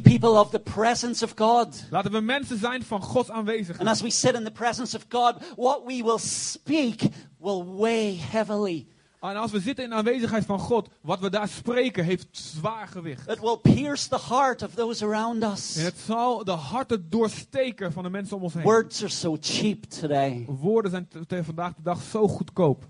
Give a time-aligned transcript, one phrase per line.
[0.00, 1.84] People of the presence of God.
[1.90, 3.88] Laten we mensen zijn van Gods And aanwezigheid.
[3.88, 7.02] as we sit in the presence of God, what we will speak
[7.38, 8.86] will weigh heavily.
[9.20, 12.88] En als we zitten in de aanwezigheid van God, wat we daar spreken, heeft zwaar
[12.88, 13.28] gewicht.
[13.30, 15.74] It will pierce the heart of those around En us.
[15.74, 18.62] het zal de harten doorsteken van de mensen om ons heen.
[18.62, 20.44] Words are so cheap today.
[20.48, 20.90] Woorden
[21.28, 22.84] zijn vandaag de dag zo goedkoop.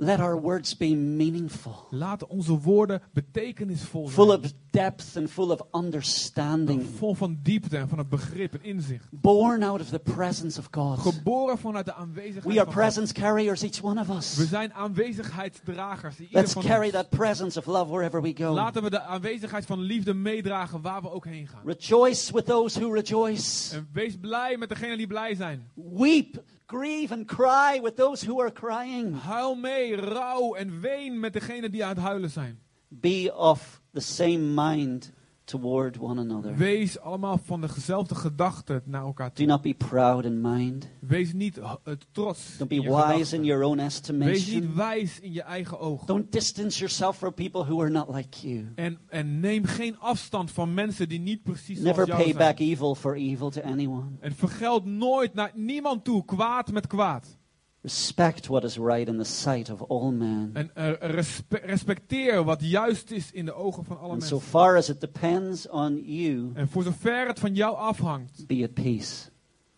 [0.00, 4.38] Let our words be meaningful, Laten onze woorden betekenisvol full zijn.
[4.44, 6.82] of depth and full of understanding.
[6.96, 9.04] Vol van diepte en van het begrip en inzicht.
[9.10, 10.98] Born out of the presence of God.
[10.98, 12.74] Geboren vanuit de aanwezigheid We are van God.
[12.74, 14.48] presence carriers, each one of We us.
[14.48, 16.16] zijn aanwezigheidsdragers.
[16.16, 16.92] Die ieder Let's van carry ons.
[16.94, 18.52] that presence of love wherever we go.
[18.52, 21.62] Laten we de aanwezigheid van liefde meedragen waar we ook heen gaan.
[21.64, 23.74] Rejoice with those who rejoice.
[23.76, 25.68] En wees blij met degenen die blij zijn.
[25.74, 29.14] Weep, grieve, and cry with those who are crying.
[29.14, 32.60] Huil mee, rouw en ween met degenen die aan het huilen zijn.
[32.88, 35.12] Be of the same mind
[35.48, 36.56] toward one another.
[36.56, 39.46] Wees allemaal van dezelfde gedachten naar elkaar Do toe.
[39.46, 40.88] not be proud in mind.
[41.00, 41.72] Wees niet uh,
[42.12, 42.56] trots.
[42.58, 43.38] Don't be wise gedachten.
[43.38, 44.74] in your own Wees niet estimation.
[44.74, 46.06] wijs in je eigen ogen.
[46.06, 48.72] Don't distance yourself from people who are not like you.
[48.74, 52.48] En, en neem geen afstand van mensen die niet precies Never zoals jou pay zijn.
[52.48, 54.06] back evil for evil to anyone.
[54.20, 57.37] En vergeld nooit naar niemand toe kwaad met kwaad.
[57.80, 60.50] Respect what is right in the sight of all men.
[60.54, 64.50] En eh, respe- respecteer wat juist is in de ogen van alle And so mensen.
[64.50, 68.74] far as it depends on you, En voor zover het van jou afhangt, be at
[68.74, 69.28] peace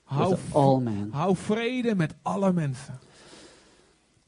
[0.03, 1.09] hou, with all men.
[1.13, 2.99] hou vrede met alle mensen.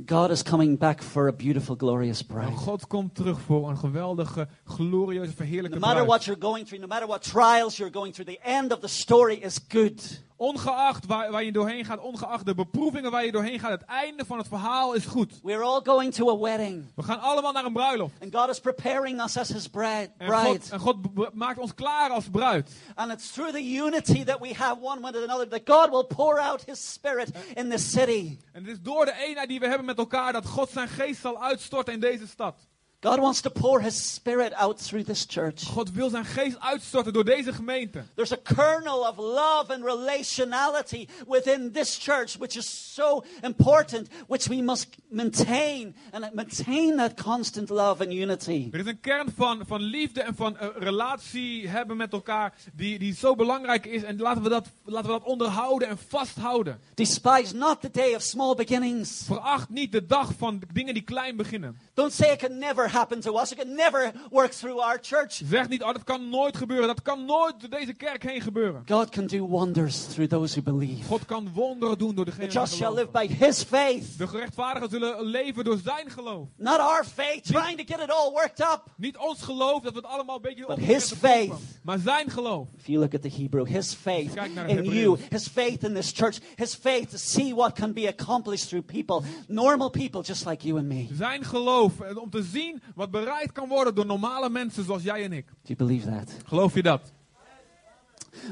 [0.07, 2.53] God is coming back for a beautiful, glorious bride.
[2.57, 6.09] God komt terug voor een geweldige, glorieuze, No verheerlijke matter bruid.
[6.09, 8.89] what you're going through, no matter what trials you're going through, the end of the
[8.89, 10.23] story is good.
[10.47, 14.25] Ongeacht waar, waar je doorheen gaat, ongeacht de beproevingen waar je doorheen gaat, het einde
[14.25, 15.41] van het verhaal is goed.
[15.43, 18.15] We're all going to a wedding, We gaan allemaal naar een bruiloft.
[18.23, 20.11] and God is preparing us as His bride.
[20.19, 20.31] En.
[20.33, 22.71] God, en God b- maakt ons klaar als bruid.
[22.95, 26.39] And it's through the unity that we have one with another that God will pour
[26.41, 28.39] out His Spirit in this city.
[28.53, 31.21] En het is door de eenheid die we hebben met elkaar dat God zijn geest
[31.21, 32.55] zal uitstorten in deze stad.
[33.03, 35.65] God wants to pour His Spirit out through this church.
[35.65, 38.05] God wil zijn geest uitstorten door deze gemeente.
[38.15, 44.47] There's a kernel of love and relationality within this church, which is so important, which
[44.47, 48.69] we must maintain and maintain that constant love and unity.
[48.73, 52.99] Er is een kern van, van liefde en van eh, relatie hebben met elkaar die,
[52.99, 54.03] die zo belangrijk is.
[54.03, 56.81] En laten we, dat, laten we dat onderhouden en vasthouden.
[56.95, 59.23] Despise not the day of small beginnings.
[59.25, 61.79] Veracht niet de dag van dingen die klein beginnen.
[61.95, 63.53] Don't say it can never happen to us.
[63.53, 65.41] It can never work through our church.
[65.45, 66.87] Zeg niet, oh, dat kan nooit gebeuren.
[66.87, 68.83] Dat kan nooit door deze kerk heen gebeuren.
[68.89, 71.05] God can do wonders through those who believe.
[71.05, 73.29] God kan wonderen doen door The degenen just die shall live geloven.
[73.39, 76.49] by his faith, De gerechtvaardigen zullen leven door zijn geloof.
[76.57, 78.83] not our faith, trying to get it all worked up.
[78.97, 81.53] Niet ons geloof, dat we het allemaal een beetje But his faith.
[81.83, 82.67] Maar zijn geloof.
[82.79, 84.35] If you look at the Hebrew, his faith
[84.67, 88.69] in you, his faith in this church, his faith to see what can be accomplished
[88.69, 91.07] through people, normal people just like you and me.
[91.13, 91.81] Zijn geloof.
[91.91, 95.47] En om te zien wat bereid kan worden door normale mensen zoals jij en ik.
[95.63, 96.37] you believe that?
[96.45, 97.13] Geloof je dat?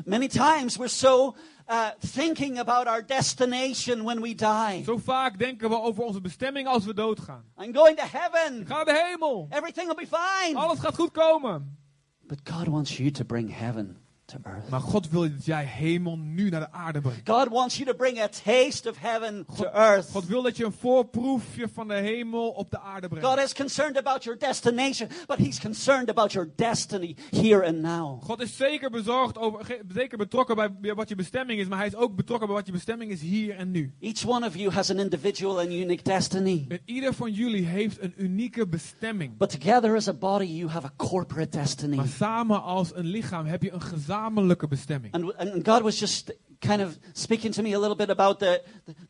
[0.05, 1.35] Many times we're so
[1.69, 4.85] uh, thinking about our destination when we die.
[4.85, 7.45] Zo vaak denken we over onze bestemming als we doodgaan.
[7.59, 8.67] I'm going to heaven.
[8.67, 9.47] Ga naar de hemel.
[9.51, 10.59] Everything will be fine.
[10.59, 11.79] Alles gaat goed komen.
[12.27, 13.97] But God wants you to bring heaven
[14.31, 14.69] to earth.
[14.69, 17.29] Maar God wil dat jij hemel nu naar de aarde brengt.
[17.29, 20.11] God wants you to bring a taste of heaven to earth.
[20.11, 23.27] God wil dat je een voorproefje van de hemel op de aarde brengt.
[23.27, 28.23] God is concerned about your destination, but He's concerned about your destiny here and now.
[28.23, 31.97] God is zeker bezorgd over, zeker betrokken bij wat je bestemming is, maar hij is
[31.97, 33.95] ook betrokken bij wat je bestemming is hier en nu.
[34.01, 36.65] Each one of you has an individual and unique destiny.
[36.69, 39.37] En ieder van jullie heeft een unieke bestemming.
[39.37, 41.97] But together as a body, you have a corporate destiny.
[41.97, 44.20] Maar samen als een lichaam heb je een gezamenlijke
[44.69, 45.15] bestemming.
[45.15, 48.63] And, and God was just kind of speaking to me a little bit about the,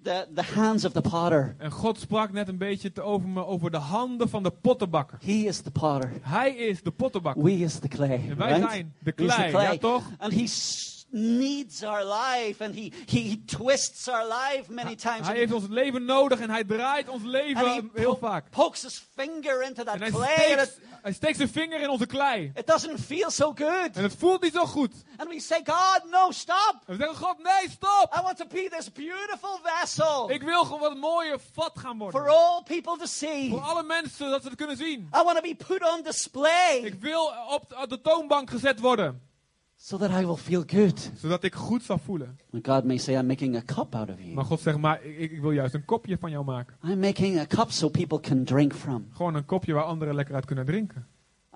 [0.03, 1.55] the, the hands of the potter.
[1.59, 5.19] En God sprak net een beetje te over me over de handen van de pottenbakker.
[5.25, 6.13] He is the potter.
[6.23, 7.43] Hij is de pottenbakker.
[7.43, 8.11] We is the clay.
[8.29, 8.71] En wij right?
[8.71, 10.05] zijn de He's klei, ja toch?
[10.19, 15.27] And he s- needs our life and he, he, twists our life many times.
[15.27, 18.51] Hij heeft ons leven nodig en hij draait ons leven he heel vaak.
[18.51, 21.89] pokes his finger into that En hij clay steekt, it, hij steekt zijn vinger in
[21.89, 22.53] onze klei.
[22.55, 23.97] it doesn't feel so good.
[23.97, 24.93] En het voelt niet zo goed.
[25.17, 26.75] And we say, God, no, stop.
[26.87, 28.15] En we zeggen, God, nee, stop!
[28.19, 32.11] I want to be this beautiful vessel Ik wil gewoon wat mooie vat gaan for
[32.13, 32.35] worden.
[32.35, 33.51] all people to see.
[33.51, 35.01] Voor alle mensen, dat ze het kunnen zien.
[35.01, 39.29] I want to be put on display Ik wil op de toonbank gezet worden.
[39.83, 41.11] So that I will feel good.
[41.17, 42.39] Zodat ik goed zal voelen.
[42.53, 44.45] And God may say, I'm making a cup out of Maar you.
[44.45, 46.77] God zegt, maar ik, ik wil juist een kopje van jou maken.
[46.85, 49.07] I'm making a cup so people can drink from.
[49.13, 51.07] Gewoon een kopje waar anderen lekker uit kunnen drinken.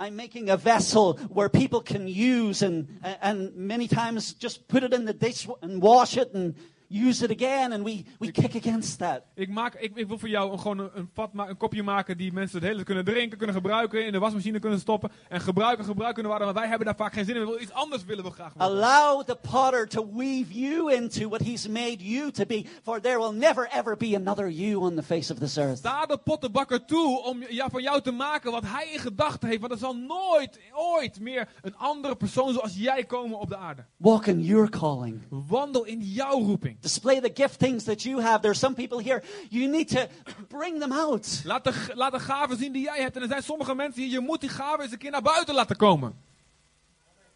[0.07, 2.89] I'm making a vessel where people can use and,
[3.21, 6.57] and many times just put it in the dish and wash it and
[6.89, 7.73] use it again.
[7.73, 9.23] And we, we kick against that.
[9.35, 12.17] Ik, maak, ik, ik wil voor jou een, gewoon een, een, vat een kopje maken
[12.17, 15.85] die mensen het hele kunnen drinken, kunnen gebruiken, in de wasmachine kunnen stoppen en gebruiken,
[15.85, 16.47] gebruiken kunnen worden.
[16.47, 17.41] Maar wij hebben daar vaak geen zin in.
[17.41, 18.53] We willen iets anders willen we graag.
[18.57, 23.19] Allow the potter to weave you into what he's made you to be, for there
[23.19, 25.79] will never ever be another you on the face of this earth.
[25.79, 29.61] Sta de pottenbakker toe om ja, van jou te maken wat hij in gedachten heeft.
[29.61, 33.85] Want er zal nooit, ooit meer een andere persoon zoals jij komen op de aarde.
[33.97, 35.21] Walk in your calling.
[35.29, 36.74] Wandel in jouw roeping.
[36.81, 38.41] Display the giftings that you have.
[38.41, 40.01] There are some people here, you need to
[40.49, 41.43] bring them out.
[41.45, 43.17] Laat de, laat de gaven zien die jij hebt.
[43.17, 45.55] En er zijn sommige mensen hier, je moet die gaven eens een keer naar buiten
[45.55, 46.15] laten komen.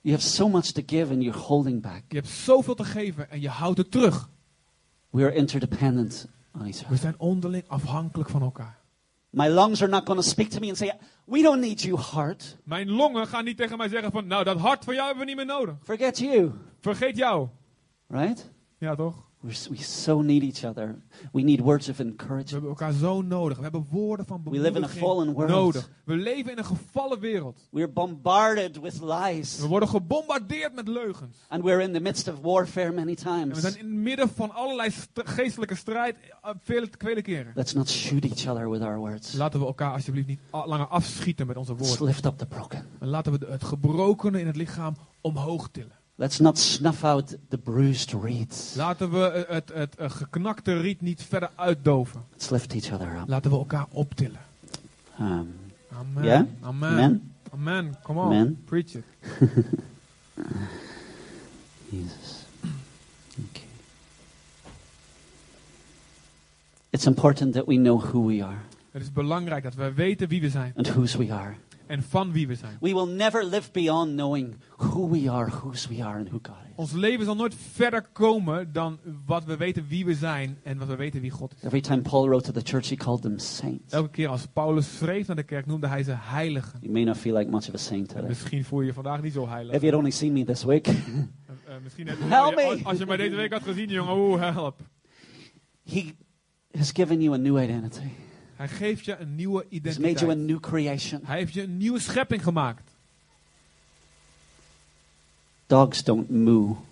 [0.01, 2.03] You have so much to give and you're holding back.
[2.09, 4.29] Je hebt zoveel te geven en je houdt het terug.
[5.11, 6.99] We are interdependent on each We other.
[6.99, 8.79] zijn onderling afhankelijk van elkaar.
[9.31, 10.93] My lungs are not going to speak to me and say,
[11.25, 12.57] We don't need you, heart.
[12.65, 15.31] Mijn longen gaan niet tegen mij zeggen van, nou dat hart van jou hebben we
[15.33, 15.75] niet meer nodig.
[15.83, 16.53] Forget you.
[16.81, 17.49] Vergeet jou.
[18.07, 18.51] Right?
[18.79, 19.28] Ja toch?
[19.41, 20.99] We're, we so need each other.
[21.33, 22.51] We need words of We encouragement.
[22.51, 23.57] hebben elkaar zo nodig.
[23.57, 25.49] We hebben woorden van We live in a bemoediging fallen world.
[25.51, 25.91] nodig.
[26.05, 27.69] We leven in een gevallen wereld.
[27.71, 29.61] We're bombarded with lies.
[29.61, 31.37] We worden gebombardeerd met leugens.
[31.49, 33.77] And we're in the midst of warfare many En we zijn times.
[33.77, 37.53] in het midden van allerlei st- geestelijke strijd eh, vele, vele keren.
[37.55, 39.33] Let's not shoot each other with our words.
[39.33, 42.07] Laten we elkaar alsjeblieft niet langer afschieten met onze Let's woorden.
[42.07, 42.87] lift up the broken.
[43.01, 45.97] En laten we het gebrokene in het lichaam omhoog tillen.
[46.21, 48.75] Let's not snuff out the bruised reeds.
[48.75, 52.25] Laten we het, het, eh, geknakte riet niet verder uitdoven.
[52.31, 53.29] Let's lift each other up.
[53.29, 54.41] Laten we elkaar optillen.
[55.21, 55.55] Um,
[55.93, 56.25] Amen.
[56.25, 56.47] Ja?
[56.61, 56.91] Amen.
[56.91, 57.33] Amen.
[57.53, 57.97] Amen.
[58.03, 58.27] Come on.
[58.27, 58.63] Amen.
[58.65, 59.05] Preach it.
[61.91, 62.45] Jesus.
[63.51, 63.67] Okay.
[66.91, 68.59] It's important that we know who we are
[68.91, 71.57] Het is belangrijk dat we weten wie we zijn and whose we are.
[71.89, 72.77] En van wie we zijn.
[72.81, 76.57] We will never live beyond knowing who we are, whose we are, and who God
[76.71, 76.77] is.
[76.77, 80.89] Ons leven zal nooit verder komen dan wat we weten wie we zijn en wat
[80.89, 81.63] we weten wie God is.
[81.63, 83.93] Every time Paul wrote to the church, he called them saints.
[83.93, 86.79] Elke keer als Paulus schreef naar de kerk noemde hij ze heiligen.
[86.81, 88.29] You may not feel like much of a saint today.
[88.29, 89.75] misschien voel je je vandaag niet zo heilig.
[89.75, 90.95] If you only seen me this week, eh,
[91.83, 92.63] misschien heb je- Help me.
[92.63, 94.81] als, als je mij deze week had gezien, jongen, oeh, help.
[95.85, 96.15] he
[96.79, 98.09] has given you a new identity.
[98.59, 100.47] Hij geeft je een nieuwe He's made you a identiteit.
[100.47, 101.21] new creation.
[101.25, 102.91] Hij heeft je een nieuwe schepping gemaakt.
[105.67, 106.85] Dogs don't moo.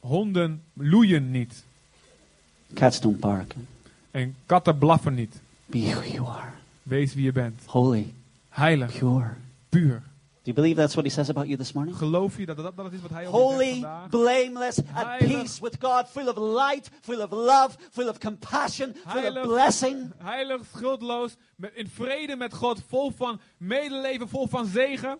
[0.00, 1.64] Honden loeien niet.
[2.74, 3.54] Cats don't bark.
[4.10, 5.40] En katten blaffen niet.
[5.66, 6.50] Be who you are.
[6.82, 7.62] Wees wie je bent.
[7.64, 8.12] Holy,
[8.48, 9.30] Heilig, pure.
[9.68, 10.02] puur.
[10.46, 11.96] Do you believe that's what he says about you this morning?
[11.96, 14.08] Geloof je dat dat, dat is wat hij over je zegt Holy, vandaag?
[14.08, 15.28] blameless, at Heilig.
[15.28, 19.42] peace with God, full of light, full of love, full of compassion, full Heilig.
[19.42, 20.12] of blessing.
[20.18, 25.18] Heilig, schuldloos, met, in vrede met God, vol van medeleven, vol van zegen.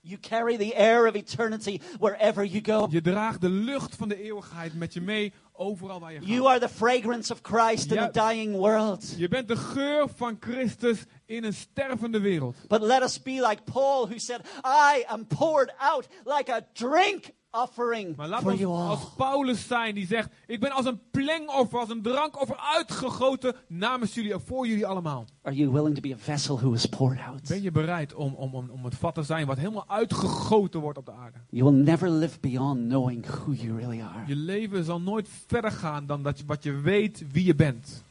[0.00, 2.86] You carry the air of eternity wherever you go.
[2.90, 6.46] Je draagt de lucht van de eeuwigheid met je mee overal waar je You gaat.
[6.50, 9.14] are the fragrance of Christ in a dying world.
[9.16, 12.56] Je bent de geur van Christus in een stervende wereld.
[12.68, 17.30] But let us be like Paul, who said, I am poured out like a drink
[17.50, 18.88] offering Maar laat for ons you all.
[18.88, 24.14] als Paulus zijn die zegt: Ik ben als een plengoffer, als een drankoffer uitgegoten namens
[24.14, 25.24] jullie en voor jullie allemaal.
[25.42, 27.48] Are you willing to be a vessel who is poured out?
[27.48, 30.98] Ben je bereid om, om, om, om het vat te zijn wat helemaal uitgegoten wordt
[30.98, 31.38] op de aarde?
[31.50, 34.24] You will never live beyond knowing who you really are.
[34.26, 38.02] Je leven zal nooit verder gaan dan dat je, wat je weet wie je bent.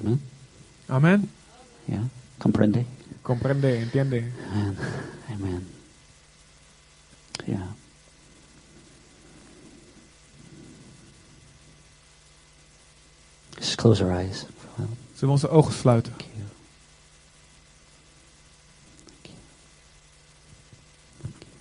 [0.00, 0.20] Amen?
[0.86, 1.30] Amen.
[1.84, 2.00] Yeah?
[2.38, 2.84] Comprende?
[3.22, 4.22] Comprende, entiende.
[4.52, 4.76] Amen.
[5.30, 5.66] Amen.
[7.46, 7.66] Yeah.
[13.58, 14.96] Just close our eyes for a while.
[15.14, 16.12] Zullen we onze ogen sluiten?
[16.12, 16.44] Thank you.
[19.04, 19.34] Thank you.
[21.22, 21.52] Thank you.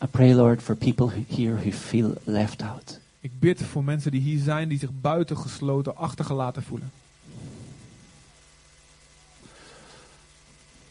[0.00, 2.98] I pray, Lord, for people who- here who feel left out.
[3.20, 6.90] Ik bid voor mensen die hier zijn, die zich buitengesloten, achtergelaten voelen.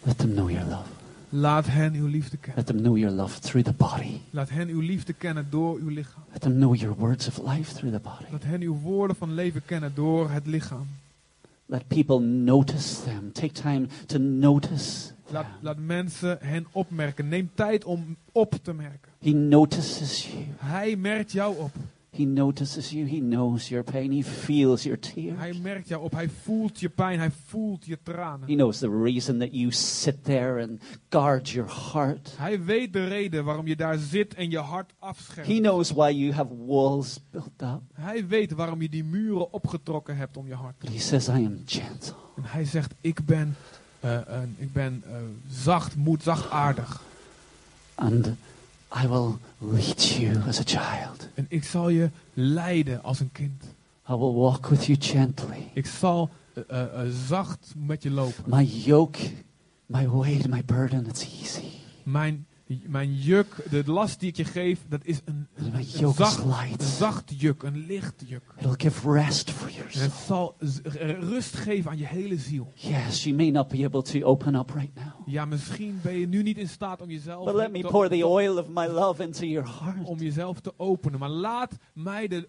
[0.04, 0.90] Let them know your love.
[1.30, 2.56] Laat hen uw liefde kennen.
[2.56, 4.20] Let them know your love through the body.
[4.30, 6.24] Laat hen uw liefde kennen door uw lichaam.
[6.32, 8.32] Let them know your words of life through the body.
[8.32, 10.88] Laat hen uw woorden van leven kennen door het lichaam.
[11.66, 13.32] Let people notice them.
[13.32, 15.12] Take time to notice.
[15.30, 17.28] Laat, laat mensen hen opmerken.
[17.28, 19.12] Neem tijd om op te merken.
[19.20, 20.46] He notices you.
[20.58, 21.72] Hij merkt jou op.
[22.18, 23.08] He notices you.
[23.08, 24.12] He knows your pain.
[24.12, 25.38] He feels your tears.
[25.40, 28.48] Hij merkt jou op, hij voelt je pijn, hij voelt je tranen.
[28.48, 32.34] He knows the reason that you sit there and guard your heart.
[32.38, 35.48] Hij weet de reden waarom je daar zit en je hart afschermt.
[35.48, 37.82] He knows why you have walls built up.
[37.94, 40.78] Hij weet waarom je die muren opgetrokken hebt om je hart.
[40.80, 42.14] But he says, I am gentle.
[42.36, 43.56] En hij zegt, ik ben,
[44.00, 45.16] eh, een- ik ben eh,
[45.50, 47.02] zacht, moed, zachtaardig.
[47.96, 48.30] And
[48.92, 51.28] I will lead you as a child.
[51.34, 53.64] En ik zal je leiden als een kind.
[54.10, 55.72] I will walk with you gently.
[55.74, 58.44] Ik zal eh, eh, zacht met je lopen.
[58.46, 59.20] My yoke,
[59.86, 61.68] my weight, my burden, it's easy.
[62.04, 62.48] Mijn,
[62.88, 65.84] mijn juk, de last die ik je geef, dat is een, een,
[66.14, 66.44] zacht,
[66.80, 68.42] een zacht juk, een licht juk.
[68.58, 70.56] It'll give rest for your En het soul.
[70.60, 70.80] zal z-
[71.20, 72.72] rust geven aan je hele ziel.
[72.76, 75.06] Yes, you may not be able to open up right now.
[75.26, 78.26] Ja, misschien ben je nu niet in staat om jezelf, But let me pour the
[78.28, 80.08] oil of my love into your heart.
[80.08, 81.20] om jezelf te openen.
[81.20, 82.48] Maar laat mij de,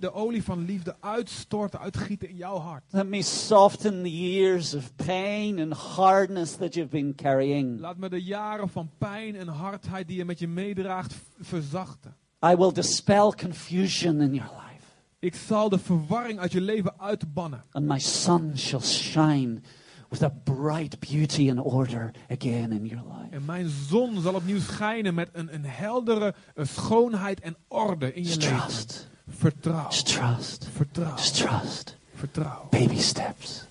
[0.00, 2.82] de olie van liefde uitstorten, uitgieten in jouw hart.
[2.90, 7.80] Let me soften the years of pain and hardness that you've been carrying.
[7.80, 12.16] Laat me de jaren van pijn en hardheid die je met je meedraagt verzachten.
[12.52, 14.84] I will dispel confusion in your life.
[15.18, 17.64] Ik zal de verwarring uit je leven uitbannen.
[17.70, 19.60] And my sun shall shine
[20.08, 23.34] with a bright beauty and order again in your life.
[23.34, 28.36] En mijn zon zal opnieuw schijnen met een, een heldere schoonheid en orde in je
[28.36, 28.58] leven.
[28.58, 29.12] trust.
[29.28, 29.88] Vertrouw.
[29.90, 30.68] Just trust.
[30.72, 31.16] Vertrouw.
[31.16, 31.96] Just trust.
[32.14, 32.68] Vertrouw.
[32.70, 33.64] Baby steps.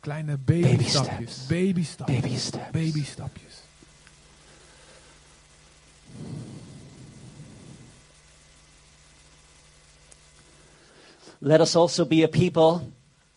[0.00, 1.32] Kleine Baby babystapjes.
[1.32, 1.46] steps.
[1.46, 2.20] Babystapjes.
[2.22, 2.70] Baby steps.
[2.72, 3.62] Babystapjes.
[11.40, 12.80] Let us also be a people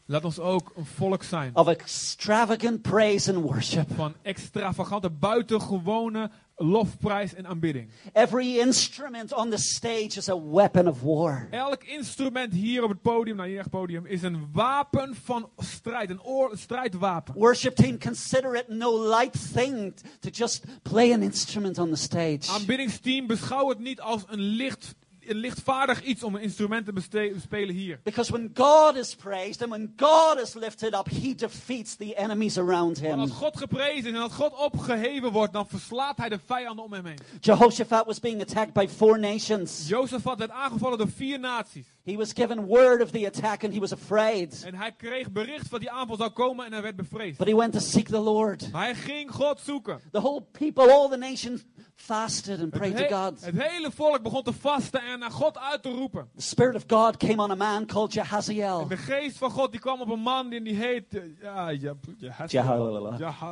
[0.09, 3.87] Laat ons ook een volk zijn of extravagant praise and worship.
[3.95, 7.89] van extravagante, buitengewone lofprijs en aanbidding.
[8.13, 11.47] Every instrument on the stage is a weapon of war.
[11.51, 16.09] Elk instrument hier op het podium, nou hier echt podium, is een wapen van strijd,
[16.09, 17.33] een oor, strijdwapen.
[17.33, 22.51] Worship team, consider it no light thing to just play an instrument on the stage.
[22.51, 24.95] Aanbiddingsteam, beschouw het niet als een, licht,
[25.35, 26.93] lichtvaardig iets om een instrument te
[27.33, 27.99] bespelen hier.
[28.03, 32.57] Because when God is praised and when God is lifted up, he defeats the enemies
[32.57, 33.19] around Want him.
[33.19, 36.93] als God geprezen is en als God opgeheven wordt, dan verslaat hij de vijanden om
[36.93, 37.17] hem heen.
[37.39, 39.87] Jehoshaphat was being attacked by four nations.
[39.87, 41.85] Jozefat werd aangevallen door vier naties.
[42.03, 44.63] He was given word of the attack and he was afraid.
[44.65, 47.37] En hij kreeg bericht van die aanval zou komen en hij werd bevreesd.
[47.37, 48.71] But he went to seek the Lord.
[48.71, 49.99] Maar hij ging God zoeken.
[50.11, 51.61] The whole people, all the nations
[52.01, 53.45] fasted and Het, prayed to God.
[53.45, 56.29] het hele volk begon te vasten en naar God uit te roepen.
[56.35, 58.87] The Spirit of God came on a man called Jehaziel.
[58.87, 61.03] De geest van God die kwam op een man die, heet...
[61.41, 61.79] eh,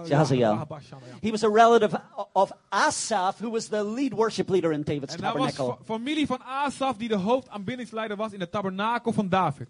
[0.06, 0.58] Jehaziel.
[1.22, 2.02] He was a relative
[2.34, 5.86] of Asaph, who was the lead worship leader in David's En hij was tabernacle.
[5.86, 9.68] fa- familie van Asaf die de hoofdaanbiddingsleider was in de tabernakel van David.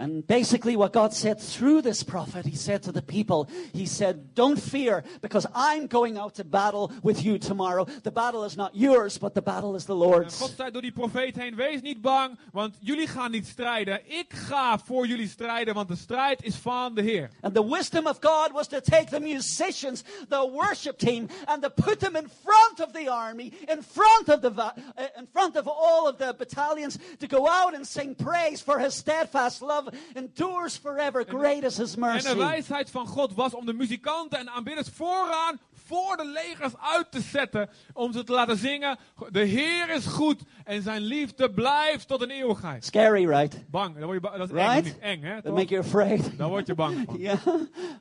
[0.00, 4.34] And basically, what God said through this prophet, He said to the people, He said,
[4.34, 7.84] Don't fear, because I'm going out to battle with you tomorrow.
[7.84, 10.40] The battle is not yours, but the battle is the Lord's.
[10.40, 14.00] God zei door die profeet heen, wees niet bang, want jullie gaan niet strijden.
[14.06, 17.30] Ik ga voor jullie strijden, want de strijd is van de Heer.
[17.42, 21.68] And the wisdom of God was to take the musicians, the worship team, and to
[21.68, 24.72] put them in front of the army, in front of the uh,
[25.18, 28.94] in front of all of the battalions, to go out and sing praise for His
[28.94, 31.24] steadfast love endures forever.
[31.24, 32.34] Great is His En de mercy.
[32.36, 37.20] wijsheid van God was om de muzikanten en aanbidders vooraan voor de legers uit te
[37.20, 37.70] zetten.
[37.92, 42.30] Om ze te laten zingen, de Heer is goed en zijn liefde blijft tot een
[42.30, 42.84] eeuwigheid.
[42.84, 43.70] Scary, right?
[43.70, 44.98] Bang, dan word je dat is Right?
[44.98, 45.42] eng hè?
[45.42, 46.38] That make you afraid.
[46.38, 47.18] Daar word je bang van.
[47.30, 47.38] Yeah,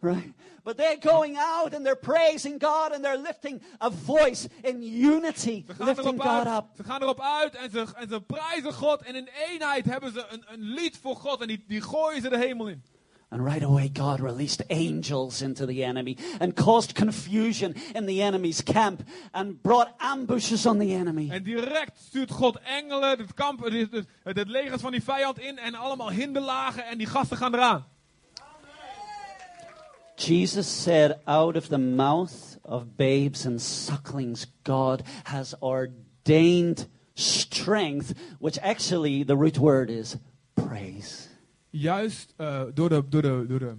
[0.01, 0.27] right.
[0.63, 5.63] But they're going out and they're praising God and they're lifting a voice in unity,
[5.67, 6.65] Ze gaan, lifting God uit, up.
[6.75, 9.01] ze gaan erop uit en ze, en ze prijzen God.
[9.01, 11.41] En in eenheid hebben ze een, een lied voor God.
[11.41, 12.83] En die, die gooien ze de hemel in.
[13.31, 18.61] And right away, God released angels into the enemy and caused confusion in the enemy's
[18.61, 21.29] camp and brought ambushes on the enemy.
[21.29, 25.39] En direct stuurt God engelen, het, kamp, het, het, het, het legers van die vijand
[25.39, 25.57] in.
[25.57, 26.85] En allemaal hinderlagen.
[26.85, 27.85] En die gasten gaan eraan.
[30.15, 38.57] Jesus said, Out of the mouth of babes and sucklings, God has ordained strength, which
[38.61, 40.17] actually the root word is
[40.55, 41.28] praise.
[41.69, 43.75] Juist eh, door, de, door, de, door de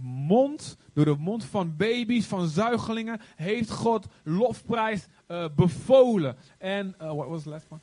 [0.00, 6.36] mond, door de mond van baby's, van zuigelingen, heeft God lofprijs eh, bevolen.
[6.58, 7.80] En, eh, what was the last one?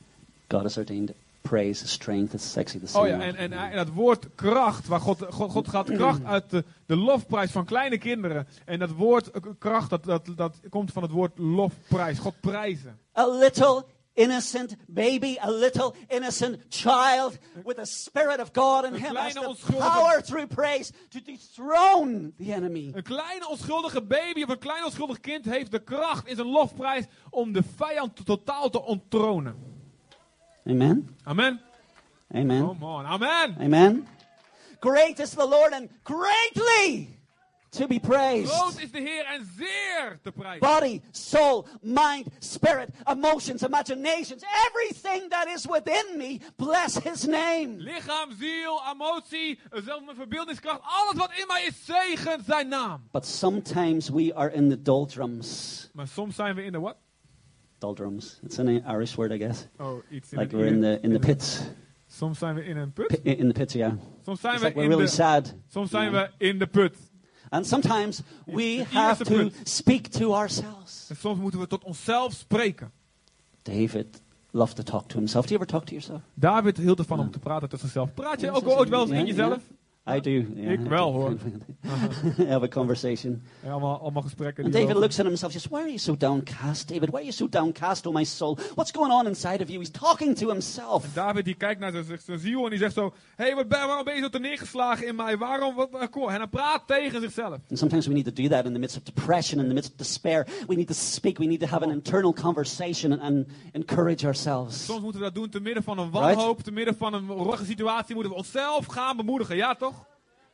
[0.48, 2.34] God has ordained praise, strength.
[2.34, 2.98] It's actually the.
[2.98, 6.50] Oh ja, en, en, en dat woord kracht, waar God, God, God gaat kracht uit
[6.50, 8.46] de, de lofprijs van kleine kinderen.
[8.64, 12.98] En dat woord kracht, dat, dat, dat komt van het woord lofprijs, God prijzen.
[13.16, 19.16] A little innocent baby, a little innocent child with the Spirit of God in him
[19.16, 22.92] has the power through praise to dethrone the enemy.
[22.94, 27.04] Een kleine onschuldige baby of een klein onschuldig kind heeft de kracht in zijn lofprijs
[27.30, 29.54] om de vijand totaal te onttronen.
[30.66, 31.16] Amen.
[31.24, 31.60] Amen.
[32.34, 32.66] Amen.
[32.66, 33.04] Come on.
[33.04, 33.56] Amen.
[33.60, 34.06] Amen.
[34.80, 37.19] Great is the Lord and greatly
[37.70, 38.52] to be praised.
[38.52, 40.60] Groot is de Heer en zeer te prijzen.
[40.60, 47.74] Body, soul, mind, spirit, emotions, imaginations, everything that is within me, bless his name.
[47.78, 53.02] Lichaam, ziel, emotie, zelfs mijn verbeeldingskracht, alles wat in mij is, zijn naam.
[53.12, 55.88] But sometimes we are in the doldrums.
[55.92, 56.96] Maar soms zijn we in de wat?
[57.78, 58.38] Doldrums.
[58.42, 59.66] It's an Irish word, I guess.
[59.78, 61.60] Oh, iets in Like we're in the in the pits.
[62.06, 63.06] Soms zijn we in een put.
[63.06, 63.92] Pi- In the pits, yeah.
[64.24, 65.54] Soms zijn It's we like we're in really de, sad.
[65.68, 66.28] soms zijn Yeah.
[66.38, 66.96] we in de put.
[67.50, 71.06] And sometimes we have to speak to ourselves.
[71.10, 72.90] En soms moeten we tot onszelf spreken.
[73.62, 75.46] David loved to talk to himself.
[75.46, 76.20] Do you ever talk to yourself?
[76.34, 77.30] David hield ervan om Ja.
[77.30, 78.14] te praten tot zichzelf.
[78.14, 79.58] Praat je Ja, ook ooit wel eens in jezelf?
[80.16, 80.30] I do.
[80.30, 81.18] Yeah, Ik I wel, do.
[81.18, 81.36] hoor.
[82.48, 83.42] have a conversation.
[83.64, 84.64] Ja, allemaal, allemaal gesprekken.
[84.64, 87.08] And David looks at himself says, Why are you so downcast, David?
[87.10, 88.58] Why are you so downcast, oh my soul?
[88.74, 89.78] What's going on inside of you?
[89.78, 91.04] He's talking to himself.
[91.14, 93.12] David die kijkt naar zijn, zijn ziel en die zegt zo...
[93.36, 95.36] Hé, hey, wat ben, waarom ben je zo te neergeslagen in mij?
[95.38, 95.74] Waarom?
[95.74, 96.28] Wat, wat- kom.
[96.28, 97.58] En hij praat tegen zichzelf.
[97.68, 99.90] And sometimes we need to do that in the midst of depression, in the midst
[99.90, 100.46] of despair.
[100.66, 101.38] We need to speak.
[101.38, 104.84] We need to have an internal conversation and, and encourage ourselves.
[104.84, 107.64] Soms moeten we dat doen te midden van een wanhoop, te midden van een rottige
[107.64, 108.14] situatie.
[108.14, 109.99] Moeten we onszelf gaan bemoedigen, ja toch?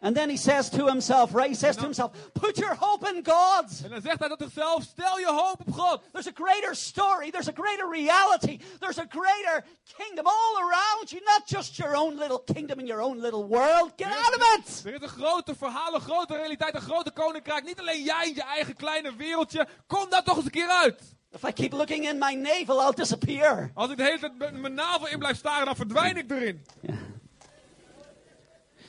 [0.07, 1.49] And then he says to himself, right?
[1.49, 3.65] He says to himself, Put your hope in God.
[3.85, 6.01] En dan zegt hij tot zichzelf, stel je hoop op God.
[6.13, 7.31] There's a greater story.
[7.31, 8.61] There's a greater reality.
[8.79, 9.65] There's a greater
[9.97, 13.93] kingdom all around you, not just your own little kingdom in your own little world.
[13.97, 14.85] Get out of it.
[14.85, 17.65] Er is een grote verhaal, een grote realiteit, een grote koninkrijk.
[17.65, 19.67] Niet alleen jij in je eigen kleine wereldje.
[19.87, 21.03] Kom daar toch eens een keer uit.
[21.33, 23.71] If I keep looking in my navel, I'll disappear.
[23.75, 26.65] Als ik de hele tijd met mijn navel in blijf staren, dan verdwijn ik erin.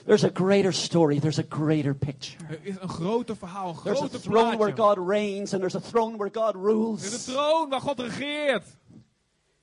[0.07, 1.19] There's a greater story.
[1.19, 2.37] There's a greater picture.
[2.49, 4.71] Er is een grote verhaal, een There's a grote throne where.
[4.75, 7.27] God reigns, and there's a throne where God Er is rules.
[7.27, 8.63] een troon waar God regeert.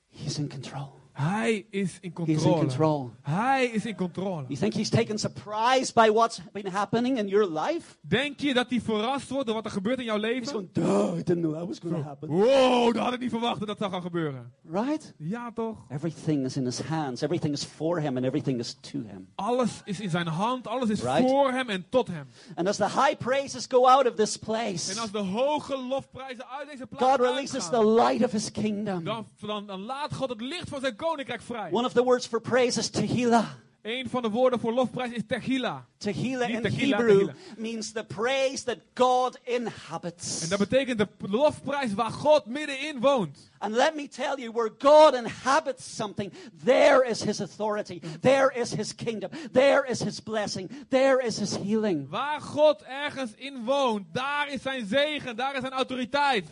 [0.09, 0.93] He's in control.
[1.15, 2.57] Hij is in He's in controle.
[2.59, 3.11] control.
[3.21, 4.43] Hij is in controle.
[4.47, 7.95] You think he's taken surprise by what's been happening in your life?
[8.01, 10.47] Denk je dat hij verrast wordt door wat er gebeurt in jouw He's leven?
[10.47, 12.29] going, duh, I didn't know that was going to happen.
[12.29, 14.53] Wow, dat had ik niet verwacht dat dat zou gaan gebeuren.
[14.71, 15.13] Right?
[15.17, 15.77] Ja toch?
[15.89, 17.21] Everything is in his hands.
[17.21, 19.27] Everything is for him, and everything is to him.
[19.35, 21.29] Alles is in zijn hand, alles is Right.
[21.29, 22.27] voor hem en tot hem.
[22.55, 26.45] And as the high praises go out of this En place, als de hoge lofprijzen
[26.47, 29.03] uit deze plaats God releases the light of his kingdom.
[29.03, 31.69] dan, dan, dan laat God het licht van zijn koninkrijk vrij.
[31.71, 33.47] One of the words for praise is tehillah.
[33.85, 35.85] Een van de woorden voor lofprijs is Tehila.
[35.97, 40.41] Tehillah Niet in tequila, Hebrew means the praise that God inhabits.
[40.41, 43.51] En dat betekent de lofprijs waar God middenin woont.
[43.57, 48.73] And let me tell you, where God inhabits something, there is his authority, there is
[48.73, 52.09] his kingdom, there is his blessing, there is his healing.
[52.09, 56.45] Waar God ergens in woont, daar is zijn zegen, daar is zijn autoriteit.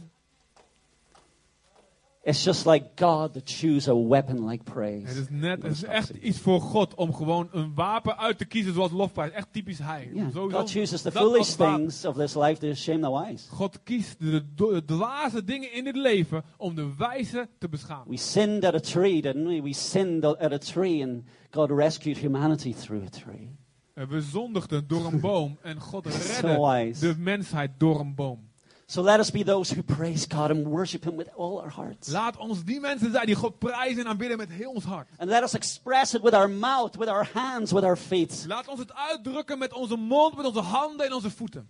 [2.26, 5.08] It's just like God to choose a weapon like praise.
[5.08, 8.46] Het is net, het is echt iets voor God om gewoon een wapen uit te
[8.46, 9.32] kiezen zoals lofprijs.
[9.32, 10.10] Echt typisch hij.
[10.14, 13.50] Yeah, God chooses the foolish things of this life to shame the wise.
[13.50, 18.10] God kiest de, de, dwaze dingen in dit leven om de wijze te beschamen.
[18.10, 19.62] We sinned at a tree, didn't we?
[19.62, 23.56] We sinned at a tree, and God rescued humanity through a tree.
[23.94, 27.08] We zondigden door een boom en God So redde wise.
[27.08, 28.52] de mensheid door een boom.
[28.94, 32.12] So let us be those who praise God and worship Him with all our hearts.
[32.12, 35.08] Laat ons die mensen zijn die God prijzen en aanbidden met heel ons hart.
[35.18, 38.46] And let us express it with our mouth, with our hands, with our feet.
[38.48, 41.70] Laat ons het uitdrukken met onze mond, met onze handen en onze voeten.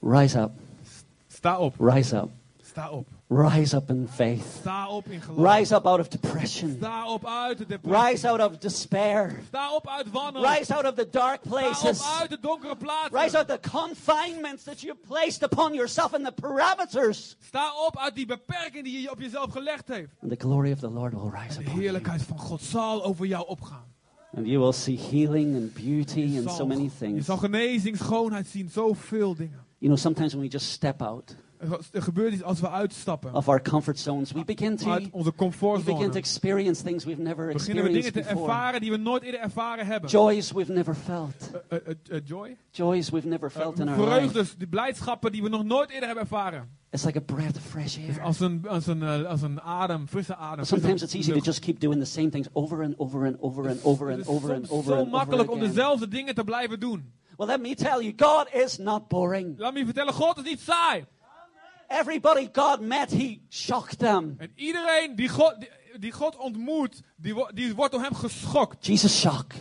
[0.00, 0.52] Rise up,
[1.28, 2.30] Sta op, rise up,
[2.62, 3.17] sta op.
[3.28, 4.44] rise up in faith.
[4.60, 5.56] Sta op in geloof.
[5.56, 6.74] Rise up out of depression.
[6.76, 8.10] Sta op uit de depressie.
[8.10, 9.40] Rise out of despair.
[9.46, 10.44] Sta op uit wanhoop.
[10.58, 12.02] Rise out of the dark Sta op places.
[12.20, 13.20] uit de donkere plaatsen.
[13.22, 17.36] Rise out the confinements that you've placed upon yourself and the parameters.
[17.40, 20.10] Sta op uit die beperking die je op jezelf gelegd heeft.
[20.22, 21.80] And the glory of the Lord will rise De upon you.
[21.82, 23.84] heerlijkheid van God zal over jou opgaan.
[24.36, 27.24] And you will see healing and beauty Je and so many je things.
[27.26, 29.64] zal genezing, schoonheid zien, zoveel dingen.
[29.78, 31.34] You know, sometimes when we just step out
[31.92, 35.32] Er, gebeurt iets als we uitstappen of our comfort zones, we begin to, uit onze
[35.38, 38.40] we begin to experience things we've never Beginnen we dingen te before.
[38.40, 40.10] ervaren die we nooit eerder ervaren hebben.
[40.10, 41.50] Joys we've never felt.
[41.68, 42.56] Eh, eh, eh, joy?
[42.70, 44.10] Joys we've never felt in our life.
[44.10, 46.68] vreugdes, die blijdschappen die we nog nooit eerder hebben ervaren.
[46.90, 48.24] It's like a breath of fresh Het is air.
[48.24, 50.64] als een, als een, als een adem, frisse adem.
[50.64, 53.68] Sometimes it's easy to just keep doing the same things over and over and over
[53.68, 56.34] and over Het and is over and over zo and over makkelijk om dezelfde dingen
[56.34, 57.12] te blijven doen.
[57.36, 59.58] Well, let me tell you, God is not boring.
[59.58, 61.04] Laat me vertellen, God is niet saai.
[61.88, 64.34] Everybody God met, he shocked them.
[64.38, 68.86] En iedereen die God, die, die God ontmoet, die, die wordt door hem geschokt.
[68.86, 69.52] Jesus shock.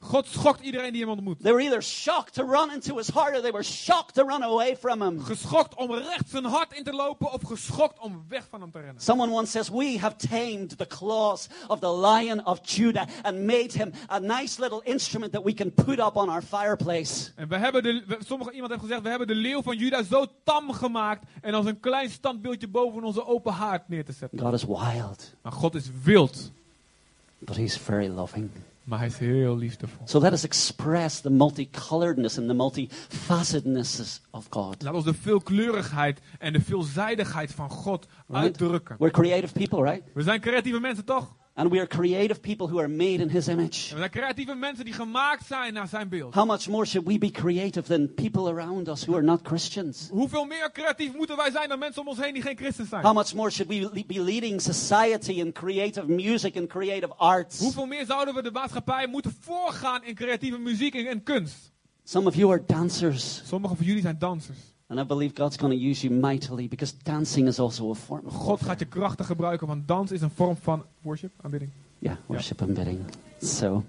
[0.00, 1.40] God schokt iedereen die hem ontmoet.
[1.42, 4.42] They were either shocked to run into his heart or they were shocked to run
[4.42, 5.20] away from him.
[5.20, 8.78] Geschokt om recht zijn hart in te lopen of geschokt om weg van hem te
[8.80, 9.02] rennen.
[9.02, 13.72] Someone once says, We have tamed the claws of the lion of Judah and made
[13.72, 17.30] him a nice little instrument that we can put up on our fireplace.
[17.36, 20.02] En we hebben de, we- sommige, iemand heeft gezegd, we hebben de leeuw van Juda
[20.02, 24.38] zo tam gemaakt en als een klein standbeeldje boven onze open haard neer te zetten.
[24.38, 26.50] God is wild, Maar God is wild,
[27.38, 28.50] but he's very loving.
[28.88, 30.06] Maar hij is heel liefdevol.
[30.08, 34.82] So let us express the multicoloredness and the multifacetedness of God.
[34.82, 38.44] Laat ons de veelkleurigheid en de veelzijdigheid van God Right?
[38.44, 38.96] uitdrukken.
[38.98, 40.02] We're creative people, right?
[40.14, 41.36] We zijn creatieve mensen toch?
[41.58, 43.88] And we are creative people who are made in his image.
[43.88, 46.34] En we zijn creatieve mensen die gemaakt zijn naar zijn beeld.
[46.34, 50.08] How much more should we be creative than people around us who are not Christians?
[50.10, 53.02] Hoeveel meer creatief moeten wij zijn dan mensen om ons heen die geen christen zijn?
[53.04, 57.58] How much more should we be leading society in creative music and creative arts?
[57.58, 61.72] Hoeveel meer zouden we de maatschappij moeten voorgaan in creatieve muziek en, en kunst?
[62.04, 64.58] Some of you are dancers, Sommigen van jullie zijn dansers.
[64.88, 68.26] And I believe God's going to use you mightily because dancing is also a form
[68.26, 71.70] of God gaat je krachtig gebruiken, want dans is een vorm van worship, aanbidding.
[71.98, 73.04] Yeah, worship and bidding.
[73.40, 73.84] So,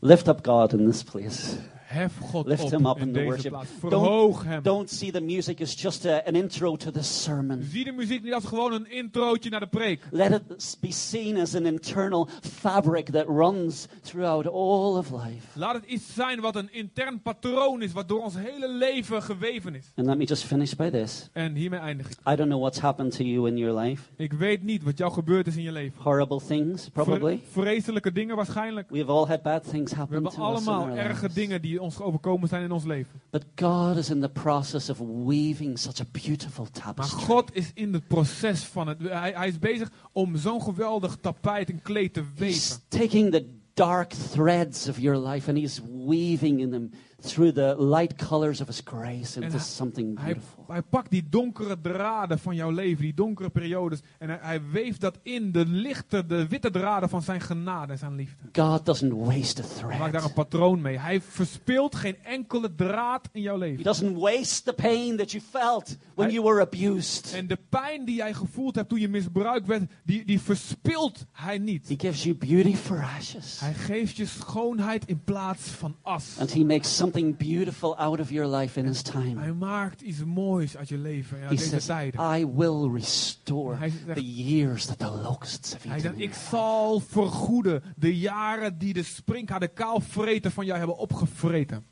[0.00, 1.56] lift up God in this place.
[1.88, 3.50] Hef God Lift op him up in in worship.
[3.50, 3.70] plaats.
[3.78, 4.62] Verhoog hem.
[4.62, 7.62] Don't see the music as just a, an intro to the sermon.
[7.70, 10.02] Zie de muziek niet als gewoon een introotje naar de preek.
[10.10, 15.58] Let it be seen as an internal fabric that runs throughout all of life.
[15.58, 19.74] Laat het iets zijn wat een intern patroon is, wat door ons hele leven geweven
[19.74, 19.92] is.
[19.96, 21.28] And let me just finish by this.
[21.32, 22.16] En hiermee eindig ik.
[22.32, 24.02] I don't know what's happened to you in your life.
[24.16, 26.02] Ik weet niet wat jou gebeurd is in je leven.
[26.02, 27.40] Horrible things, probably.
[27.50, 28.90] Vre- vreselijke dingen waarschijnlijk.
[28.90, 31.62] We've all had bad things We happen hebben to us in allemaal our erge dingen
[31.62, 33.20] die ons overkomen zijn in ons leven.
[33.30, 37.24] But God is in the process of weaving such a beautiful Maar tapestry.
[37.24, 38.98] God is in het proces van het.
[39.02, 42.82] Hij, hij is bezig om zo'n geweldig tapijt en kleed te He's weven.
[42.88, 48.14] taking the dark threads of your life and he's weaving in them through the light
[48.28, 50.64] colors of his grace into hij- something Hij, beautiful.
[50.68, 54.00] hij pakt die donkere draden van jouw leven, die donkere periodes.
[54.18, 57.98] En hij, hij weeft dat in de lichte, de witte draden van zijn genade en
[57.98, 58.36] zijn liefde.
[58.62, 60.34] God doesn't waste a Hij maakt daar een thread.
[60.34, 60.98] patroon mee.
[60.98, 63.84] Hij verspilt geen enkele draad in jouw He leven.
[63.84, 67.32] doesn't waste the pain that you felt when Hij- you were abused.
[67.34, 71.58] En de pijn die jij gevoeld hebt toen je misbruikt werd, die, die verspilt hij
[71.58, 71.88] niet.
[71.88, 73.60] He gives you beauty for ashes.
[73.60, 76.36] Hij geeft je schoonheid in plaats van as.
[76.40, 79.52] And he makes something beautiful out of your life in his Hij time.
[79.52, 82.40] maakt iets moois uit je leven en He uit deze says, tijden.
[82.40, 86.28] I will restore Hij zegt- the years that the locusts have Hij zegt, eaten.
[86.28, 91.84] ik zal vergoeden de jaren die de sprinkhanen kaalvreten van jou hebben opgevreten.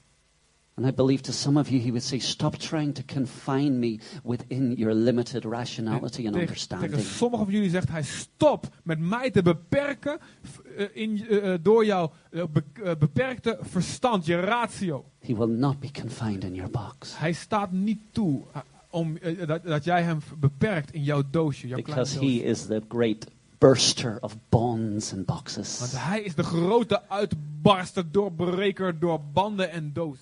[0.79, 3.99] And I believe to some of you, he would say, Stop trying to confine me
[4.25, 7.01] within your limited rationality and tegen, tegen understanding.
[7.01, 11.59] sommigen van jullie zegt hij, stop met mij te beperken f- eh, in, eh, eh,
[11.63, 15.05] door jouw eh, be- eh, beperkte verstand, je ratio.
[15.21, 17.19] He will not be confined in your box.
[17.19, 18.61] Hij staat niet toe eh,
[18.91, 22.43] om, eh, dat, dat jij hem beperkt in jouw doosje, jouw Because he doosje.
[22.43, 23.27] is the great
[23.59, 25.93] burster of bonds and Want boxes.
[25.97, 30.19] hij is de grote uitbarster, doorbreker door banden en doos.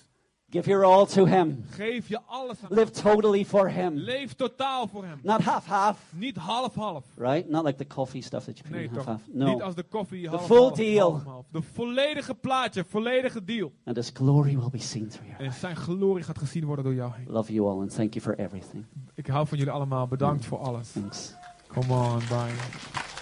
[0.49, 1.65] Give your all to him.
[1.69, 3.93] Geef je alles aan Live totally for him.
[3.95, 5.19] Leef totaal voor hem.
[5.23, 7.03] Not half half, Niet half-half.
[7.17, 7.49] right?
[7.49, 9.21] Not like the coffee stuff that you put Nee in half half.
[9.27, 9.61] Niet No.
[9.61, 11.11] als de koffie The half, full half, deal.
[11.11, 11.45] half, half.
[11.51, 13.71] De volledige plaatje, volledige deal.
[13.85, 16.93] And his glory will be seen through your En zijn glorie gaat gezien worden door
[16.93, 17.25] jou heen.
[17.29, 18.85] Love you all and thank you for everything.
[19.13, 20.07] Ik hou van jullie allemaal.
[20.07, 20.91] Bedankt voor alles.
[20.91, 21.33] Thanks.
[21.67, 23.14] Come on, bye.